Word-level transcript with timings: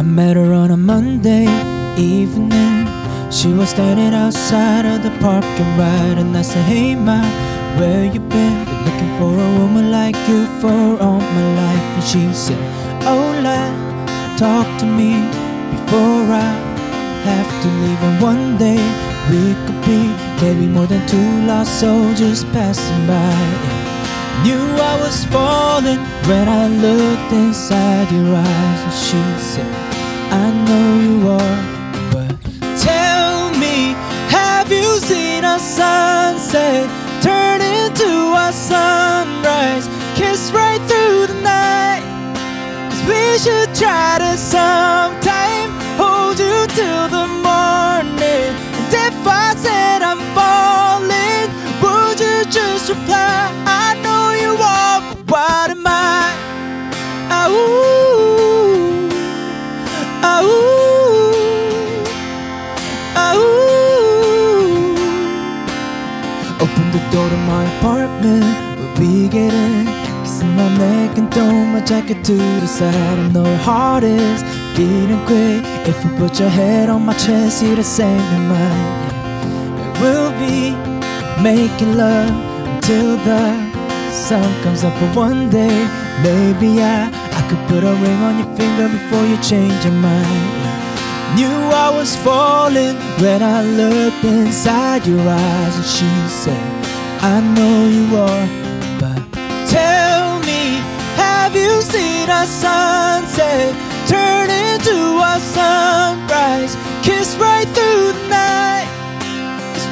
I 0.00 0.02
met 0.02 0.34
her 0.34 0.54
on 0.54 0.70
a 0.70 0.78
Monday 0.78 1.44
evening. 1.98 2.88
She 3.30 3.52
was 3.52 3.68
standing 3.68 4.14
outside 4.14 4.86
of 4.86 5.02
the 5.02 5.10
parking 5.20 5.76
lot, 5.76 6.16
and 6.16 6.34
I 6.34 6.40
said, 6.40 6.64
Hey, 6.64 6.94
ma, 6.94 7.20
where 7.78 8.06
you 8.06 8.18
been? 8.18 8.64
Been 8.64 8.82
looking 8.86 9.12
for 9.18 9.28
a 9.28 9.50
woman 9.60 9.90
like 9.92 10.16
you 10.26 10.46
for 10.58 10.96
all 11.04 11.20
my 11.20 11.46
life. 11.62 11.88
And 11.96 12.04
she 12.04 12.32
said, 12.32 12.56
Oh, 13.12 13.28
lad, 13.44 13.76
talk 14.38 14.64
to 14.80 14.86
me 14.86 15.20
before 15.76 16.24
I 16.32 16.48
have 17.28 17.50
to 17.62 17.68
leave. 17.82 18.02
And 18.08 18.22
one 18.22 18.56
day 18.56 18.80
we 19.28 19.52
could 19.66 19.80
be 19.84 20.00
maybe 20.40 20.66
more 20.66 20.86
than 20.86 21.06
two 21.08 21.30
lost 21.46 21.78
soldiers 21.78 22.44
passing 22.56 23.06
by. 23.06 23.36
Knew 24.44 24.64
I 24.80 24.96
was 25.04 25.26
falling 25.26 26.00
when 26.24 26.48
I 26.48 26.68
looked 26.68 27.32
inside 27.34 28.10
your 28.10 28.34
eyes, 28.34 28.80
and 28.88 28.94
she 28.94 29.20
said, 29.44 29.89
I 30.30 30.52
know 30.66 30.88
you 31.06 31.28
are. 31.28 31.58
But 32.12 32.32
tell 32.78 33.50
me, 33.58 33.94
have 34.30 34.70
you 34.70 34.98
seen 34.98 35.44
a 35.44 35.58
sunset 35.58 36.88
turn 37.22 37.60
into 37.60 38.10
a 38.46 38.52
sunrise? 38.52 39.88
Kiss 40.14 40.52
right 40.52 40.80
through 40.88 41.26
the 41.32 41.40
night. 41.42 42.04
We 43.08 43.38
should 43.38 43.74
try 43.74 44.18
to 44.18 44.36
sometime 44.36 45.70
hold 45.98 46.38
you 46.38 46.66
till 46.78 47.08
the 47.08 47.26
morning. 47.48 48.52
And 48.78 48.94
if 49.08 49.26
I 49.26 49.54
said 49.56 50.02
I'm 50.02 50.22
falling, 50.36 51.48
would 51.82 52.20
you 52.20 52.44
just 52.50 52.88
reply? 52.88 53.69
The 67.00 67.10
door 67.16 67.28
to 67.28 67.36
my 67.36 67.64
apartment 67.78 68.44
where 68.78 68.94
we 69.00 69.28
get 69.28 69.52
in. 69.52 69.86
Kissing 70.22 70.54
my 70.56 70.68
neck 70.78 71.18
and 71.18 71.32
throw 71.32 71.52
my 71.74 71.80
jacket 71.80 72.24
to 72.24 72.36
the 72.36 72.66
side. 72.66 73.18
I 73.18 73.28
know 73.32 73.44
your 73.44 73.56
heart 73.58 74.04
is 74.04 74.42
beating 74.76 75.24
quick. 75.26 75.62
If 75.88 75.96
you 76.04 76.10
put 76.18 76.38
your 76.38 76.48
head 76.48 76.88
on 76.88 77.02
my 77.06 77.14
chest, 77.14 77.62
you're 77.62 77.76
the 77.76 77.84
same 77.84 78.26
in 78.36 78.48
mine. 78.48 79.10
We'll 80.00 80.32
be 80.38 80.72
making 81.42 81.96
love 81.96 82.30
until 82.74 83.16
the 83.28 83.42
sun 84.12 84.62
comes 84.62 84.84
up. 84.84 84.94
But 85.00 85.16
one 85.16 85.50
day, 85.50 85.76
maybe 86.22 86.82
I, 86.82 87.08
I 87.38 87.40
could 87.48 87.62
put 87.68 87.82
a 87.84 87.94
ring 88.04 88.20
on 88.28 88.38
your 88.40 88.56
finger 88.56 88.88
before 88.88 89.24
you 89.26 89.36
change 89.42 89.84
your 89.84 89.94
mind. 89.94 90.48
Knew 91.36 91.60
I 91.86 91.90
was 91.94 92.16
falling 92.16 92.96
when 93.22 93.42
I 93.42 93.62
looked 93.62 94.24
inside 94.24 95.06
your 95.06 95.20
eyes, 95.20 95.76
and 95.76 95.84
she 95.84 96.10
said, 96.28 96.79
I 97.22 97.42
know 97.42 97.86
you 97.86 98.16
are, 98.16 98.48
but 98.98 99.20
tell 99.68 100.40
me, 100.40 100.80
have 101.20 101.54
you 101.54 101.82
seen 101.82 102.30
a 102.30 102.46
sunset 102.46 103.76
turn 104.08 104.48
into 104.48 105.20
a 105.20 105.36
sunrise? 105.52 106.74
Kiss 107.04 107.36
right 107.36 107.68
through 107.76 108.12
the 108.16 108.28
night. 108.30 108.88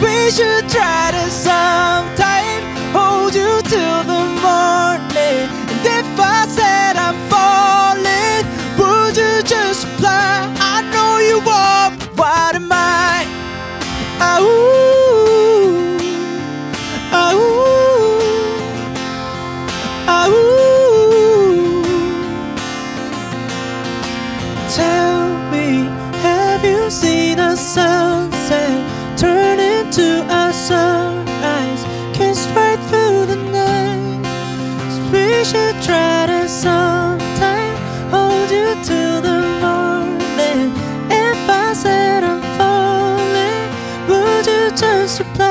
We 0.00 0.30
should 0.30 0.70
try 0.70 1.10
to 1.12 1.28
sometime 1.28 2.64
hold 2.96 3.34
you 3.34 3.60
till 3.68 4.00
the 4.08 4.24
morning. 4.40 5.44
And 5.68 5.84
if 6.00 6.08
I 6.18 6.46
said 6.48 6.96
I'm 6.96 7.18
falling, 7.28 8.44
would 8.80 9.14
you 9.18 9.42
just 9.42 9.84
reply? 9.84 10.37
Should 35.48 35.82
try 35.82 36.26
to 36.26 36.46
sometime 36.46 37.74
hold 38.10 38.50
you 38.50 38.68
till 38.84 39.22
the 39.22 39.40
morning. 39.62 40.70
If 41.10 41.48
I 41.48 41.72
said 41.72 42.22
I'm 42.22 42.42
falling, 42.58 43.70
would 44.10 44.46
you 44.46 44.70
just 44.76 45.20
reply? 45.20 45.47